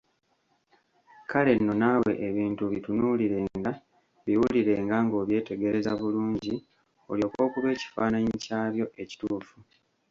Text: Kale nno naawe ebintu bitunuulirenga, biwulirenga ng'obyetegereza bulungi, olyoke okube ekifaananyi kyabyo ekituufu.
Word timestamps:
Kale 1.29 1.51
nno 1.55 1.73
naawe 1.81 2.13
ebintu 2.27 2.63
bitunuulirenga, 2.73 3.71
biwulirenga 4.25 4.95
ng'obyetegereza 5.05 5.91
bulungi, 5.99 6.53
olyoke 7.11 7.39
okube 7.45 7.67
ekifaananyi 7.73 8.33
kyabyo 8.43 8.85
ekituufu. 9.01 9.57